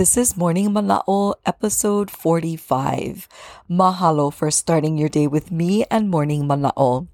This 0.00 0.16
is 0.16 0.34
Morning 0.34 0.70
Mana'o, 0.70 1.34
episode 1.44 2.10
45. 2.10 3.28
Mahalo 3.68 4.32
for 4.32 4.50
starting 4.50 4.96
your 4.96 5.10
day 5.10 5.26
with 5.26 5.52
me 5.52 5.84
and 5.90 6.08
Morning 6.08 6.44
Mana'o. 6.48 7.06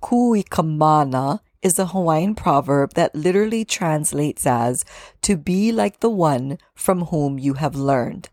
Kui 0.00 0.42
kamana 0.42 1.38
is 1.62 1.78
a 1.78 1.86
Hawaiian 1.86 2.34
proverb 2.34 2.94
that 2.94 3.14
literally 3.14 3.64
translates 3.64 4.48
as 4.48 4.84
to 5.22 5.36
be 5.36 5.70
like 5.70 6.00
the 6.00 6.10
one 6.10 6.58
from 6.74 7.02
whom 7.02 7.38
you 7.38 7.54
have 7.54 7.76
learned. 7.76 8.28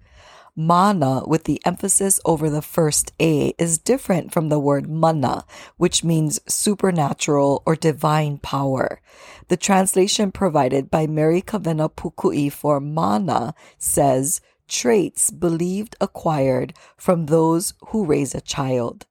Mana, 0.56 1.24
with 1.26 1.46
the 1.46 1.62
emphasis 1.66 2.20
over 2.26 2.50
the 2.50 2.62
first 2.62 3.14
A, 3.22 3.54
is 3.58 3.78
different 3.78 4.34
from 4.34 4.50
the 4.50 4.60
word 4.60 4.90
mana, 4.90 5.46
which 5.78 6.04
means 6.04 6.42
supernatural 6.48 7.64
or 7.66 7.76
divine 7.76 8.38
power. 8.38 9.02
The 9.48 9.58
translation 9.58 10.32
provided 10.32 10.92
by 10.92 11.08
Mary 11.08 11.42
Kawena 11.42 11.90
Pukui 11.90 12.52
for 12.52 12.82
mana 12.82 13.54
says, 13.78 14.42
traits 14.68 15.32
believed 15.32 15.96
acquired 16.02 16.74
from 16.98 17.26
those 17.26 17.74
who 17.88 18.06
raise 18.06 18.36
a 18.36 18.42
child. 18.42 19.06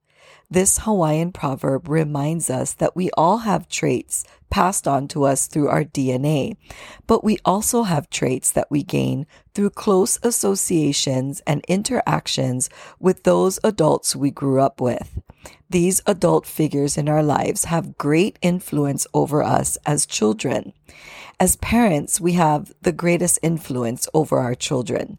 This 0.53 0.79
Hawaiian 0.79 1.31
proverb 1.31 1.89
reminds 1.89 2.51
us 2.51 2.73
that 2.73 2.97
we 2.97 3.09
all 3.13 3.39
have 3.39 3.69
traits 3.69 4.25
passed 4.51 4.89
on 4.89 5.07
to 5.09 5.23
us 5.23 5.47
through 5.47 5.69
our 5.69 5.85
DNA, 5.85 6.57
but 7.07 7.23
we 7.23 7.39
also 7.45 7.85
have 7.85 8.11
traits 8.11 8.51
that 8.51 8.69
we 8.69 8.83
gain 8.83 9.29
through 9.55 9.71
close 9.71 10.19
associations 10.25 11.41
and 11.47 11.65
interactions 11.69 12.69
with 12.99 13.23
those 13.23 13.61
adults 13.63 14.17
we 14.17 14.33
grew 14.33 14.61
up 14.61 14.81
with. 14.81 15.21
These 15.71 16.03
adult 16.05 16.47
figures 16.47 16.99
in 16.99 17.09
our 17.09 17.23
lives 17.23 17.67
have 17.67 17.97
great 17.97 18.37
influence 18.43 19.07
over 19.15 19.45
us 19.45 19.79
as 19.87 20.05
children. 20.05 20.73
As 21.39 21.55
parents, 21.57 22.21
we 22.21 22.33
have 22.33 22.73
the 22.83 22.91
greatest 22.91 23.39
influence 23.41 24.09
over 24.13 24.41
our 24.41 24.57
children. 24.57 25.17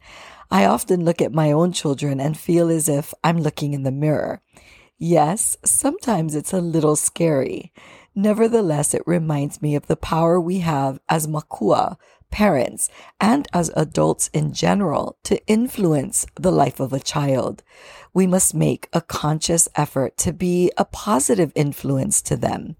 I 0.52 0.66
often 0.66 1.06
look 1.06 1.22
at 1.22 1.32
my 1.32 1.54
own 1.54 1.72
children 1.72 2.20
and 2.20 2.38
feel 2.38 2.70
as 2.70 2.90
if 2.90 3.14
I'm 3.24 3.38
looking 3.38 3.74
in 3.74 3.84
the 3.84 3.94
mirror. 3.94 4.42
Yes, 5.04 5.58
sometimes 5.66 6.36
it's 6.36 6.54
a 6.54 6.62
little 6.62 6.96
scary. 6.96 7.74
Nevertheless, 8.14 8.94
it 8.94 9.02
reminds 9.08 9.60
me 9.60 9.74
of 9.74 9.88
the 9.88 9.96
power 9.96 10.40
we 10.40 10.60
have 10.60 11.00
as 11.10 11.28
makua, 11.28 11.98
parents, 12.30 12.88
and 13.20 13.48
as 13.52 13.72
adults 13.76 14.28
in 14.28 14.54
general 14.54 15.18
to 15.24 15.44
influence 15.48 16.28
the 16.36 16.52
life 16.52 16.80
of 16.80 16.94
a 16.94 17.00
child. 17.00 17.64
We 18.14 18.28
must 18.28 18.54
make 18.54 18.90
a 18.94 19.02
conscious 19.02 19.68
effort 19.76 20.18
to 20.18 20.34
be 20.34 20.72
a 20.78 20.86
positive 20.86 21.52
influence 21.56 22.22
to 22.22 22.38
them. 22.38 22.76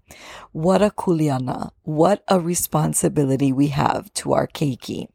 What 0.52 0.80
a 0.80 0.90
kuleana, 0.90 1.72
what 1.82 2.22
a 2.28 2.38
responsibility 2.38 3.52
we 3.52 3.68
have 3.68 4.14
to 4.14 4.32
our 4.32 4.46
keiki. 4.46 5.08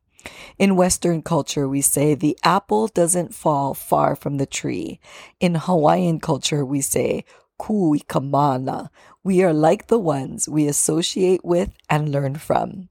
In 0.58 0.76
Western 0.76 1.22
culture, 1.22 1.68
we 1.68 1.82
say 1.82 2.14
the 2.14 2.38
apple 2.44 2.88
doesn't 2.88 3.34
fall 3.36 3.74
far 3.74 4.16
from 4.16 4.38
the 4.38 4.46
tree. 4.46 5.00
In 5.40 5.56
Hawaiian 5.56 6.20
culture, 6.20 6.66
we 6.66 6.82
say 6.82 7.26
kui 7.58 8.00
kamana. 8.00 8.90
We 9.24 9.44
are 9.44 9.54
like 9.54 9.88
the 9.88 10.00
ones 10.00 10.48
we 10.48 10.68
associate 10.68 11.44
with 11.44 11.72
and 11.90 12.12
learn 12.12 12.36
from. 12.36 12.90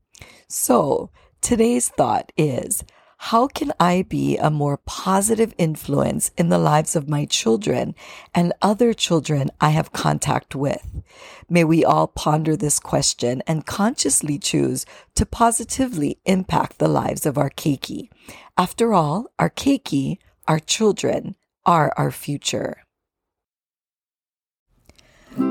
So, 0.48 1.10
today's 1.40 1.88
thought 1.88 2.32
is 2.36 2.84
how 3.18 3.48
can 3.48 3.72
I 3.80 4.02
be 4.02 4.36
a 4.36 4.50
more 4.50 4.76
positive 4.76 5.54
influence 5.58 6.30
in 6.36 6.48
the 6.48 6.58
lives 6.58 6.94
of 6.94 7.08
my 7.08 7.24
children 7.24 7.94
and 8.34 8.52
other 8.62 8.92
children 8.94 9.50
I 9.60 9.70
have 9.70 9.92
contact 9.92 10.54
with? 10.54 11.02
May 11.48 11.64
we 11.64 11.84
all 11.84 12.06
ponder 12.06 12.56
this 12.56 12.78
question 12.78 13.42
and 13.46 13.66
consciously 13.66 14.38
choose 14.38 14.86
to 15.14 15.26
positively 15.26 16.18
impact 16.24 16.78
the 16.78 16.88
lives 16.88 17.26
of 17.26 17.38
our 17.38 17.50
keiki. 17.50 18.10
After 18.56 18.92
all, 18.92 19.26
our 19.38 19.50
keiki, 19.50 20.18
our 20.46 20.60
children, 20.60 21.36
are 21.64 21.92
our 21.96 22.12
future. 22.12 22.85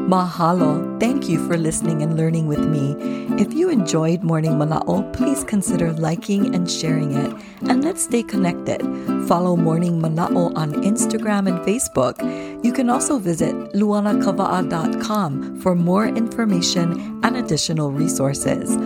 Mahalo. 0.05 0.99
Thank 0.99 1.27
you 1.27 1.45
for 1.47 1.57
listening 1.57 2.03
and 2.03 2.15
learning 2.15 2.45
with 2.45 2.63
me. 2.63 2.95
If 3.41 3.53
you 3.53 3.69
enjoyed 3.69 4.21
Morning 4.21 4.51
Mana'o, 4.51 5.11
please 5.13 5.43
consider 5.43 5.91
liking 5.93 6.53
and 6.53 6.69
sharing 6.69 7.13
it. 7.13 7.33
And 7.67 7.83
let's 7.83 8.03
stay 8.03 8.21
connected. 8.21 8.81
Follow 9.27 9.55
Morning 9.55 9.99
Mana'o 9.99 10.55
on 10.55 10.73
Instagram 10.85 11.49
and 11.49 11.57
Facebook. 11.65 12.21
You 12.63 12.71
can 12.71 12.89
also 12.89 13.17
visit 13.17 13.55
luanakava'a.com 13.73 15.59
for 15.61 15.73
more 15.73 16.05
information 16.05 17.19
and 17.23 17.37
additional 17.37 17.91
resources. 17.91 18.77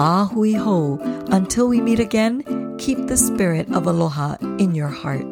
Ahui 0.00 0.56
ho. 0.56 0.98
Until 1.30 1.68
we 1.68 1.82
meet 1.82 2.00
again, 2.00 2.42
keep 2.78 3.06
the 3.08 3.16
spirit 3.16 3.70
of 3.72 3.86
aloha 3.86 4.36
in 4.56 4.74
your 4.74 4.88
heart. 4.88 5.26